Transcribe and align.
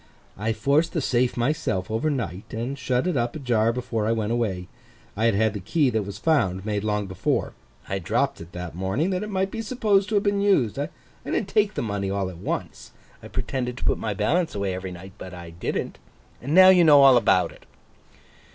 'I 0.35 0.53
forced 0.53 0.93
the 0.93 0.99
safe 0.99 1.37
myself 1.37 1.91
over 1.91 2.09
night, 2.09 2.51
and 2.55 2.75
shut 2.75 3.05
it 3.05 3.15
up 3.15 3.35
ajar 3.35 3.71
before 3.71 4.07
I 4.07 4.11
went 4.11 4.31
away. 4.31 4.67
I 5.15 5.25
had 5.25 5.35
had 5.35 5.53
the 5.53 5.59
key 5.59 5.91
that 5.91 6.07
was 6.07 6.17
found, 6.17 6.65
made 6.65 6.83
long 6.83 7.05
before. 7.05 7.53
I 7.87 7.99
dropped 7.99 8.41
it 8.41 8.51
that 8.53 8.73
morning, 8.73 9.11
that 9.11 9.21
it 9.21 9.29
might 9.29 9.51
be 9.51 9.61
supposed 9.61 10.09
to 10.09 10.15
have 10.15 10.23
been 10.23 10.41
used. 10.41 10.79
I 10.79 10.89
didn't 11.23 11.49
take 11.49 11.75
the 11.75 11.83
money 11.83 12.09
all 12.09 12.31
at 12.31 12.37
once. 12.39 12.93
I 13.21 13.27
pretended 13.27 13.77
to 13.77 13.83
put 13.83 13.99
my 13.99 14.15
balance 14.15 14.55
away 14.55 14.73
every 14.73 14.89
night, 14.91 15.11
but 15.19 15.35
I 15.35 15.51
didn't. 15.51 15.99
Now 16.41 16.69
you 16.69 16.83
know 16.83 17.03
all 17.03 17.15
about 17.15 17.51
it. 17.51 17.67